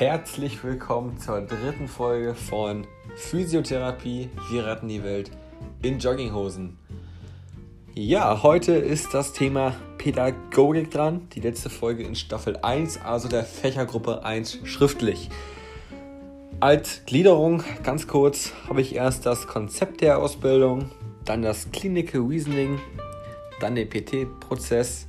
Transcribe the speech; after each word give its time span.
Herzlich 0.00 0.64
willkommen 0.64 1.18
zur 1.18 1.42
dritten 1.42 1.86
Folge 1.86 2.34
von 2.34 2.86
Physiotherapie, 3.16 4.30
wir 4.50 4.64
retten 4.64 4.88
die 4.88 5.04
Welt 5.04 5.30
in 5.82 5.98
Jogginghosen. 5.98 6.78
Ja, 7.92 8.42
heute 8.42 8.72
ist 8.72 9.12
das 9.12 9.34
Thema 9.34 9.74
Pädagogik 9.98 10.90
dran, 10.90 11.28
die 11.34 11.40
letzte 11.40 11.68
Folge 11.68 12.02
in 12.02 12.14
Staffel 12.14 12.56
1, 12.62 13.02
also 13.04 13.28
der 13.28 13.44
Fächergruppe 13.44 14.24
1 14.24 14.60
schriftlich. 14.64 15.28
Als 16.60 17.04
Gliederung, 17.04 17.62
ganz 17.82 18.06
kurz, 18.06 18.54
habe 18.70 18.80
ich 18.80 18.94
erst 18.94 19.26
das 19.26 19.46
Konzept 19.48 20.00
der 20.00 20.18
Ausbildung, 20.18 20.90
dann 21.26 21.42
das 21.42 21.70
Clinical 21.72 22.22
Reasoning, 22.22 22.80
dann 23.60 23.74
den 23.74 23.90
PT-Prozess, 23.90 25.08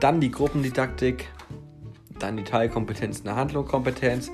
dann 0.00 0.18
die 0.18 0.30
Gruppendidaktik, 0.30 1.26
dann 2.18 2.36
die 2.36 2.44
Teilkompetenzen 2.44 3.24
der 3.24 3.36
Handlungskompetenz 3.36 4.30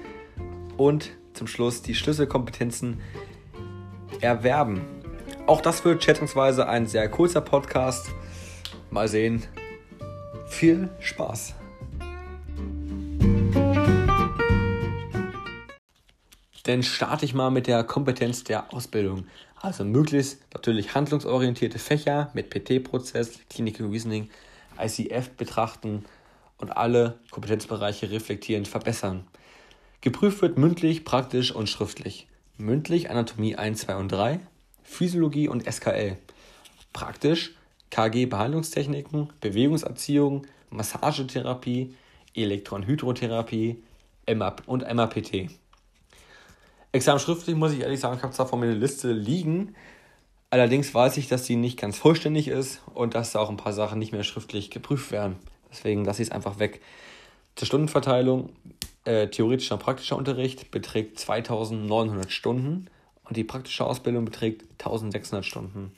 und 0.77 1.11
zum 1.33 1.47
Schluss 1.47 1.83
die 1.83 1.95
Schlüsselkompetenzen 1.95 3.01
erwerben. 4.21 4.83
Auch 5.47 5.61
das 5.61 5.85
wird 5.85 6.03
schätzungsweise 6.03 6.69
ein 6.69 6.87
sehr 6.87 7.09
kurzer 7.09 7.41
Podcast. 7.41 8.11
Mal 8.91 9.09
sehen. 9.09 9.43
Viel 10.47 10.89
Spaß. 11.01 11.55
Dann 16.63 16.83
starte 16.83 17.27
ich 17.27 17.35
mal 17.35 17.51
mit 17.51 17.67
der 17.67 17.85
Kompetenz 17.85 18.45
der 18.45 18.73
Ausbildung. 18.73 19.27
Also 19.57 19.85
möglichst 19.85 20.41
natürlich 20.55 20.95
handlungsorientierte 20.95 21.79
Fächer 21.79 22.31
mit 22.33 22.49
PT-Prozess, 22.49 23.41
Clinical 23.51 23.89
Reasoning, 23.89 24.31
ICF 24.79 25.31
betrachten 25.31 26.05
und 26.59 26.77
alle 26.77 27.19
Kompetenzbereiche 27.31 28.11
reflektierend 28.11 28.69
verbessern. 28.69 29.27
Geprüft 30.01 30.43
wird 30.43 30.59
mündlich, 30.59 31.05
praktisch 31.05 31.53
und 31.53 31.69
schriftlich. 31.69 32.27
Mündlich 32.57 33.11
Anatomie 33.11 33.57
1, 33.57 33.81
2 33.81 33.97
und 33.97 34.13
3, 34.13 34.41
Physiologie 34.83 35.49
und 35.49 35.65
SKL. 35.71 36.17
Praktisch 36.93 37.55
KG 37.91 38.27
Behandlungstechniken, 38.27 39.33
Bewegungserziehung, 39.41 40.47
Massagetherapie, 40.71 41.95
Elektronhydrotherapie 42.35 43.83
und 44.67 44.95
MAPT. 44.95 45.49
Examen 46.93 47.19
schriftlich 47.19 47.57
muss 47.57 47.73
ich 47.73 47.81
ehrlich 47.81 48.01
sagen, 48.01 48.17
ich 48.17 48.23
habe 48.23 48.33
zwar 48.33 48.47
vor 48.47 48.59
mir 48.59 48.67
eine 48.67 48.75
Liste 48.75 49.13
liegen, 49.13 49.75
allerdings 50.51 50.95
weiß 50.95 51.17
ich, 51.17 51.29
dass 51.29 51.45
die 51.45 51.57
nicht 51.57 51.79
ganz 51.79 51.99
vollständig 51.99 52.49
ist 52.49 52.83
und 52.95 53.15
dass 53.15 53.33
da 53.33 53.41
auch 53.41 53.51
ein 53.51 53.57
paar 53.57 53.73
Sachen 53.73 53.99
nicht 53.99 54.13
mehr 54.13 54.23
schriftlich 54.23 54.71
geprüft 54.71 55.11
werden. 55.11 55.37
Deswegen 55.75 56.05
lasse 56.05 56.23
ich 56.23 56.29
es 56.29 56.33
einfach 56.33 56.61
weg. 56.61 56.81
Zur 57.57 57.67
Stundenverteilung, 57.67 58.51
äh, 59.05 59.27
theoretischer 59.29 59.75
und 59.75 59.83
praktischer 59.83 60.17
Unterricht 60.17 60.71
beträgt 60.71 61.19
2900 61.19 62.31
Stunden 62.31 62.87
und 63.25 63.37
die 63.37 63.45
praktische 63.45 63.85
Ausbildung 63.85 64.25
beträgt 64.25 64.63
1600 64.79 65.45
Stunden. 65.45 65.93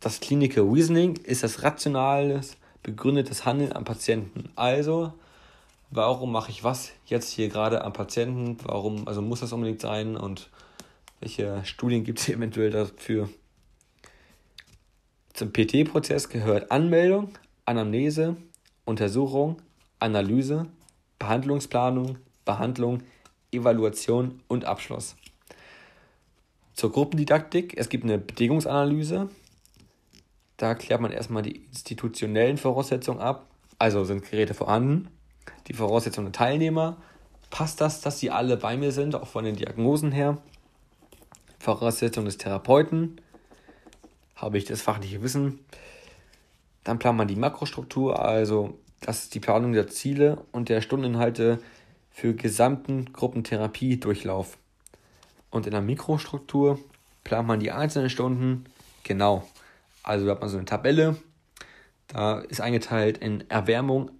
Das 0.00 0.20
Clinical 0.20 0.64
Reasoning 0.64 1.16
ist 1.16 1.42
das 1.42 1.62
rationales, 1.62 2.56
begründetes 2.82 3.44
Handeln 3.44 3.74
am 3.74 3.84
Patienten. 3.84 4.50
Also 4.56 5.12
warum 5.90 6.32
mache 6.32 6.50
ich 6.50 6.64
was 6.64 6.92
jetzt 7.04 7.30
hier 7.30 7.48
gerade 7.48 7.84
am 7.84 7.92
Patienten, 7.92 8.56
warum, 8.62 9.06
also 9.06 9.20
muss 9.20 9.40
das 9.40 9.52
unbedingt 9.52 9.82
sein 9.82 10.16
und 10.16 10.48
welche 11.20 11.62
Studien 11.66 12.02
gibt 12.02 12.20
es 12.20 12.28
eventuell 12.30 12.70
dafür. 12.70 13.28
Zum 15.34 15.52
PT-Prozess 15.52 16.28
gehört 16.28 16.70
Anmeldung, 16.70 17.30
Anamnese, 17.70 18.36
Untersuchung, 18.84 19.62
Analyse, 20.00 20.66
Behandlungsplanung, 21.20 22.18
Behandlung, 22.44 23.04
Evaluation 23.52 24.42
und 24.48 24.64
Abschluss. 24.64 25.14
Zur 26.74 26.90
Gruppendidaktik, 26.90 27.78
es 27.78 27.88
gibt 27.88 28.02
eine 28.02 28.18
Bedingungsanalyse. 28.18 29.28
Da 30.56 30.74
klärt 30.74 31.00
man 31.00 31.12
erstmal 31.12 31.42
die 31.42 31.64
institutionellen 31.66 32.58
Voraussetzungen 32.58 33.20
ab. 33.20 33.46
Also 33.78 34.02
sind 34.02 34.28
Geräte 34.28 34.54
vorhanden, 34.54 35.08
die 35.68 35.74
Voraussetzungen 35.74 36.32
der 36.32 36.32
Teilnehmer. 36.32 36.96
Passt 37.50 37.80
das, 37.80 38.00
dass 38.00 38.18
sie 38.18 38.32
alle 38.32 38.56
bei 38.56 38.76
mir 38.76 38.90
sind, 38.90 39.14
auch 39.14 39.28
von 39.28 39.44
den 39.44 39.54
Diagnosen 39.54 40.10
her? 40.10 40.38
Voraussetzungen 41.60 42.26
des 42.26 42.36
Therapeuten. 42.36 43.20
Habe 44.34 44.58
ich 44.58 44.64
das 44.64 44.82
fachliche 44.82 45.22
Wissen? 45.22 45.60
Dann 46.84 46.98
plant 46.98 47.18
man 47.18 47.28
die 47.28 47.36
Makrostruktur, 47.36 48.24
also 48.24 48.78
das 49.00 49.24
ist 49.24 49.34
die 49.34 49.40
Planung 49.40 49.72
der 49.72 49.88
Ziele 49.88 50.44
und 50.52 50.68
der 50.68 50.80
Stundeninhalte 50.80 51.58
für 52.10 52.34
gesamten 52.34 53.12
Gruppentherapiedurchlauf. 53.12 54.58
Und 55.50 55.66
in 55.66 55.72
der 55.72 55.80
Mikrostruktur 55.80 56.78
plant 57.24 57.48
man 57.48 57.60
die 57.60 57.72
einzelnen 57.72 58.10
Stunden 58.10 58.64
genau. 59.04 59.46
Also 60.02 60.26
da 60.26 60.32
hat 60.32 60.40
man 60.40 60.50
so 60.50 60.56
eine 60.56 60.66
Tabelle, 60.66 61.16
da 62.08 62.40
ist 62.40 62.60
eingeteilt 62.60 63.18
in 63.18 63.48
Erwärmung, 63.50 64.10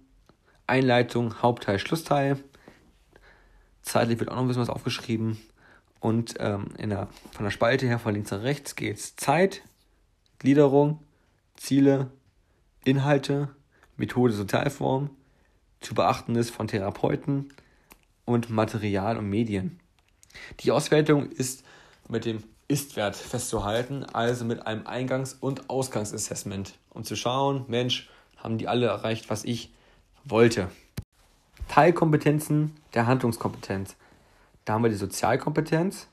Einleitung, 0.67 1.41
Hauptteil, 1.41 1.79
Schlussteil. 1.79 2.37
Zeitlich 3.81 4.19
wird 4.19 4.29
auch 4.29 4.35
noch 4.35 4.43
ein 4.43 4.47
bisschen 4.47 4.61
was 4.61 4.69
aufgeschrieben. 4.69 5.41
Und 5.99 6.35
ähm, 6.39 6.67
der, 6.77 7.07
von 7.31 7.43
der 7.43 7.51
Spalte 7.51 7.85
her 7.85 7.99
von 7.99 8.13
links 8.13 8.31
nach 8.31 8.41
rechts 8.41 8.75
geht 8.75 8.97
es 8.97 9.15
Zeit, 9.15 9.61
Gliederung, 10.39 10.99
Ziele, 11.55 12.09
Inhalte, 12.83 13.49
Methode, 13.97 14.33
Sozialform, 14.33 15.11
zu 15.81 15.93
beachtendes 15.93 16.49
von 16.49 16.67
Therapeuten 16.67 17.53
und 18.25 18.49
Material 18.49 19.17
und 19.17 19.29
Medien. 19.29 19.79
Die 20.61 20.71
Auswertung 20.71 21.29
ist 21.29 21.63
mit 22.07 22.25
dem 22.25 22.43
Ist-Wert 22.67 23.15
festzuhalten, 23.15 24.03
also 24.05 24.45
mit 24.45 24.65
einem 24.65 24.87
Eingangs- 24.87 25.35
und 25.39 25.69
Ausgangsassessment, 25.69 26.77
um 26.89 27.03
zu 27.03 27.15
schauen, 27.15 27.65
Mensch, 27.67 28.09
haben 28.37 28.57
die 28.57 28.67
alle 28.67 28.87
erreicht, 28.87 29.29
was 29.29 29.43
ich 29.43 29.71
wollte. 30.23 30.69
Teilkompetenzen 31.67 32.75
der 32.93 33.07
Handlungskompetenz. 33.07 33.95
Da 34.65 34.73
haben 34.73 34.83
wir 34.83 34.89
die 34.89 34.95
Sozialkompetenz, 34.95 36.07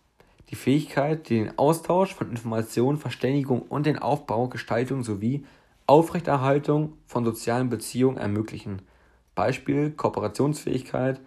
die 0.50 0.56
Fähigkeit, 0.56 1.28
den 1.30 1.58
Austausch 1.58 2.14
von 2.14 2.30
Informationen, 2.30 2.98
Verständigung 2.98 3.62
und 3.62 3.86
den 3.86 3.98
Aufbau, 3.98 4.48
Gestaltung 4.48 5.02
sowie 5.02 5.44
Aufrechterhaltung 5.88 6.98
von 7.06 7.24
sozialen 7.24 7.70
Beziehungen 7.70 8.18
ermöglichen. 8.18 8.82
Beispiel 9.34 9.90
Kooperationsfähigkeit 9.90 11.18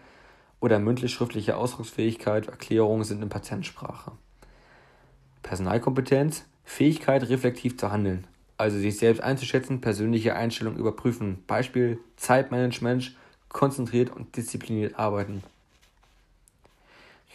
oder 0.59 0.77
mündlich-schriftliche 0.77 1.57
Ausdrucksfähigkeit, 1.57 2.47
Erklärungen 2.47 3.03
sind 3.03 3.23
in 3.23 3.29
Patientensprache. 3.29 4.11
Personalkompetenz, 5.41 6.45
Fähigkeit, 6.63 7.27
reflektiv 7.27 7.79
zu 7.79 7.91
handeln, 7.91 8.27
also 8.57 8.77
sich 8.77 8.99
selbst 8.99 9.23
einzuschätzen, 9.23 9.81
persönliche 9.81 10.35
Einstellungen 10.35 10.77
überprüfen. 10.77 11.43
Beispiel 11.47 11.97
Zeitmanagement, 12.15 13.15
konzentriert 13.49 14.15
und 14.15 14.37
diszipliniert 14.37 14.99
arbeiten. 14.99 15.41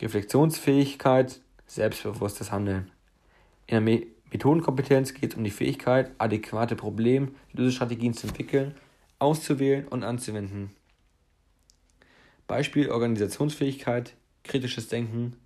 Reflexionsfähigkeit, 0.01 1.41
selbstbewusstes 1.67 2.53
Handeln. 2.53 2.93
In 3.67 3.85
der 3.85 4.07
Methodenkompetenz 4.33 5.15
geht 5.15 5.33
es 5.33 5.37
um 5.37 5.45
die 5.45 5.51
Fähigkeit, 5.51 6.11
adäquate 6.19 6.77
Problemlösestrategien 6.77 8.15
zu 8.15 8.27
entwickeln, 8.27 8.75
auszuwählen 9.19 9.87
und 9.89 10.03
anzuwenden. 10.03 10.71
Beispiel 12.47 12.91
Organisationsfähigkeit, 12.91 14.15
kritisches 14.45 14.89
Denken 14.89 15.37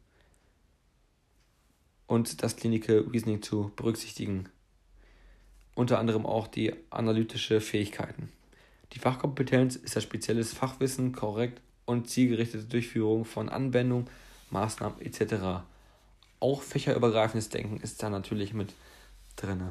und 2.06 2.42
das 2.42 2.56
Clinical 2.56 3.06
Reasoning 3.12 3.42
zu 3.42 3.70
berücksichtigen. 3.76 4.48
Unter 5.74 5.98
anderem 5.98 6.26
auch 6.26 6.48
die 6.48 6.74
analytische 6.90 7.60
Fähigkeiten. 7.60 8.30
Die 8.92 8.98
Fachkompetenz 8.98 9.76
ist 9.76 9.94
das 9.94 10.02
spezielles 10.02 10.52
Fachwissen, 10.52 11.12
korrekt 11.12 11.60
und 11.86 12.08
zielgerichtete 12.08 12.64
Durchführung 12.64 13.24
von 13.24 13.48
Anwendungen, 13.48 14.08
Maßnahmen 14.50 15.00
etc. 15.00 15.62
Auch 16.40 16.62
fächerübergreifendes 16.62 17.50
Denken 17.50 17.76
ist 17.78 18.02
da 18.02 18.10
natürlich 18.10 18.54
mit 18.54 18.74
drin. 19.36 19.62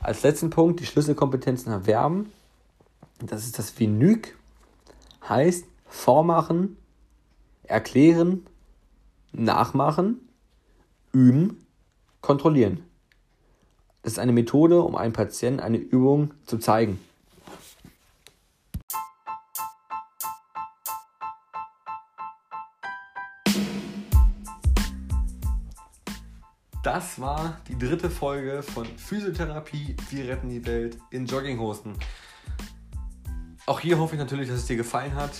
Als 0.00 0.22
letzten 0.22 0.50
Punkt 0.50 0.80
die 0.80 0.86
Schlüsselkompetenzen 0.86 1.72
erwerben. 1.72 2.32
Das 3.20 3.44
ist 3.44 3.58
das 3.58 3.78
Venüg. 3.78 4.36
Heißt 5.28 5.64
vormachen, 5.86 6.76
erklären, 7.62 8.46
nachmachen, 9.32 10.28
üben, 11.12 11.64
kontrollieren. 12.20 12.84
Das 14.02 14.12
ist 14.12 14.18
eine 14.18 14.32
Methode, 14.32 14.82
um 14.82 14.96
einem 14.96 15.12
Patienten 15.12 15.60
eine 15.60 15.76
Übung 15.76 16.32
zu 16.46 16.58
zeigen. 16.58 16.98
Das 26.82 27.20
war 27.20 27.58
die 27.68 27.78
dritte 27.78 28.08
Folge 28.08 28.62
von 28.62 28.86
Physiotherapie, 28.86 29.96
wir 30.08 30.28
retten 30.28 30.48
die 30.48 30.64
Welt 30.64 30.96
in 31.10 31.26
Jogginghosen. 31.26 31.94
Auch 33.66 33.80
hier 33.80 33.98
hoffe 33.98 34.14
ich 34.14 34.18
natürlich, 34.18 34.48
dass 34.48 34.60
es 34.60 34.66
dir 34.66 34.76
gefallen 34.76 35.14
hat. 35.14 35.32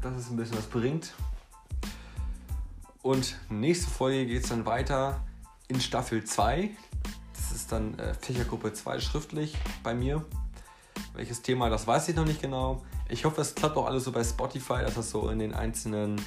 dass 0.00 0.16
es 0.16 0.28
ein 0.28 0.36
bisschen 0.36 0.58
was 0.58 0.66
bringt. 0.66 1.14
Und 3.00 3.38
nächste 3.48 3.88
Folge 3.88 4.26
geht 4.26 4.42
es 4.42 4.48
dann 4.48 4.66
weiter 4.66 5.24
in 5.68 5.80
Staffel 5.80 6.24
2. 6.24 6.70
Das 7.32 7.52
ist 7.52 7.70
dann 7.70 7.96
äh, 8.00 8.14
Fächergruppe 8.14 8.72
2 8.72 8.98
schriftlich 8.98 9.56
bei 9.84 9.94
mir. 9.94 10.24
Welches 11.14 11.42
Thema, 11.42 11.70
das 11.70 11.86
weiß 11.86 12.08
ich 12.08 12.16
noch 12.16 12.24
nicht 12.24 12.42
genau. 12.42 12.82
Ich 13.08 13.24
hoffe, 13.24 13.40
es 13.40 13.54
klappt 13.54 13.76
auch 13.76 13.86
alles 13.86 14.02
so 14.02 14.10
bei 14.10 14.24
Spotify, 14.24 14.80
dass 14.82 14.94
das 14.94 15.10
so 15.10 15.28
in 15.28 15.38
den 15.38 15.54
einzelnen 15.54 16.20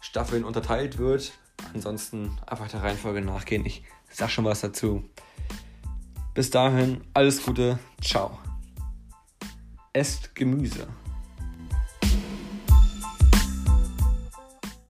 Staffeln 0.00 0.42
unterteilt 0.42 0.98
wird. 0.98 1.32
Ansonsten 1.74 2.38
einfach 2.46 2.68
der 2.68 2.82
Reihenfolge 2.82 3.20
nachgehen. 3.20 3.64
Ich 3.64 3.82
sag 4.10 4.30
schon 4.30 4.44
was 4.44 4.60
dazu. 4.60 5.02
Bis 6.34 6.50
dahin, 6.50 7.02
alles 7.14 7.44
Gute, 7.44 7.78
ciao. 8.00 8.38
Esst 9.92 10.34
Gemüse. 10.34 10.88